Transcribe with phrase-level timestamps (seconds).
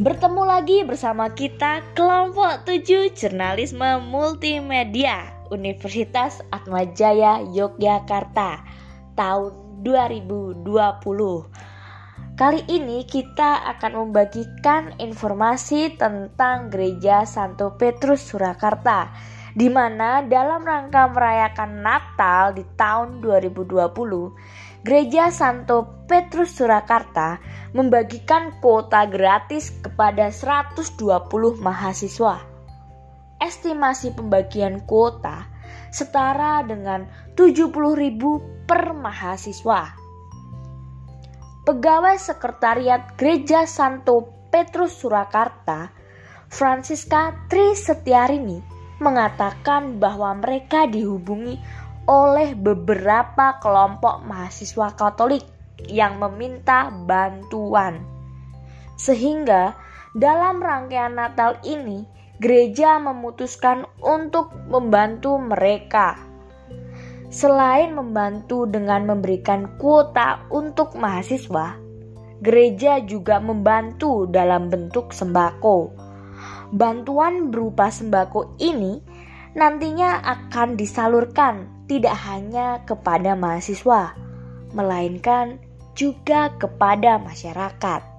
[0.00, 8.64] Bertemu lagi bersama kita kelompok 7 Jurnalisme Multimedia Universitas Atmajaya Yogyakarta
[9.12, 9.52] tahun
[9.84, 10.64] 2020.
[12.40, 19.12] Kali ini kita akan membagikan informasi tentang Gereja Santo Petrus Surakarta
[19.52, 27.38] di mana dalam rangka merayakan Natal di tahun 2020 Gereja Santo Petrus Surakarta
[27.70, 32.40] membagikan kuota gratis kepada 120 mahasiswa.
[33.36, 35.52] Estimasi pembagian kuota
[35.92, 37.04] setara dengan
[37.36, 39.92] 70.000 per mahasiswa.
[41.68, 45.92] Pegawai Sekretariat Gereja Santo Petrus Surakarta,
[46.48, 48.64] Francisca Tri Setiarini,
[48.98, 51.60] mengatakan bahwa mereka dihubungi
[52.08, 55.44] oleh beberapa kelompok mahasiswa Katolik
[55.86, 58.11] yang meminta bantuan.
[59.02, 59.74] Sehingga
[60.14, 62.06] dalam rangkaian Natal ini,
[62.38, 66.14] gereja memutuskan untuk membantu mereka.
[67.32, 71.74] Selain membantu dengan memberikan kuota untuk mahasiswa,
[72.38, 75.90] gereja juga membantu dalam bentuk sembako.
[76.70, 79.02] Bantuan berupa sembako ini
[79.58, 84.14] nantinya akan disalurkan tidak hanya kepada mahasiswa,
[84.76, 85.56] melainkan
[85.96, 88.11] juga kepada masyarakat.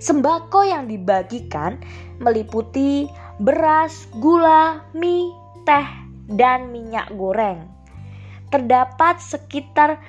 [0.00, 1.76] Sembako yang dibagikan
[2.24, 3.04] meliputi
[3.36, 5.28] beras, gula, mie,
[5.68, 5.84] teh,
[6.32, 7.68] dan minyak goreng.
[8.48, 10.00] Terdapat sekitar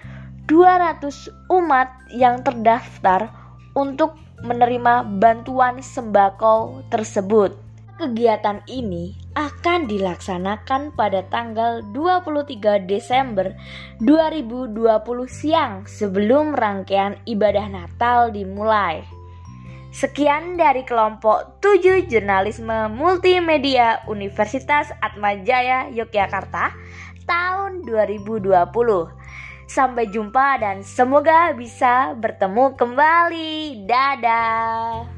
[0.48, 3.36] 200 umat yang terdaftar
[3.76, 7.54] untuk menerima bantuan sembako tersebut.
[8.02, 13.54] Kegiatan ini akan dilaksanakan pada tanggal 23 Desember
[14.02, 14.74] 2020
[15.30, 19.21] siang sebelum rangkaian ibadah Natal dimulai.
[19.92, 26.72] Sekian dari kelompok 7 Jurnalisme Multimedia Universitas Atmajaya Yogyakarta
[27.28, 28.72] tahun 2020.
[29.68, 33.84] Sampai jumpa dan semoga bisa bertemu kembali.
[33.84, 35.11] Dadah.